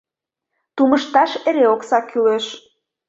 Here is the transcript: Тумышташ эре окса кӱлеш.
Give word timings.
Тумышташ 0.75 1.31
эре 1.47 1.65
окса 1.73 1.99
кӱлеш. 2.09 2.45